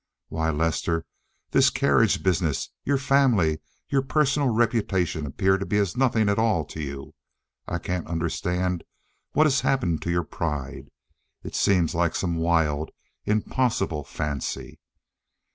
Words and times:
Why, 0.29 0.49
Lester, 0.49 1.05
this 1.51 1.69
carriage 1.69 2.23
business, 2.23 2.71
your 2.83 2.97
family, 2.97 3.59
your 3.87 4.01
personal 4.01 4.47
reputation 4.49 5.27
appear 5.27 5.59
to 5.59 5.65
be 5.67 5.77
as 5.77 5.95
nothing 5.95 6.27
at 6.27 6.39
all 6.39 6.65
to 6.73 6.81
you. 6.81 7.13
I 7.67 7.77
can't 7.77 8.07
understand 8.07 8.83
what 9.33 9.45
has 9.45 9.61
happened 9.61 10.01
to 10.01 10.09
your 10.09 10.23
pride. 10.23 10.89
It 11.43 11.53
seems 11.53 11.93
like 11.93 12.15
some 12.15 12.37
wild, 12.37 12.89
impossible 13.25 14.03
fancy." 14.03 14.79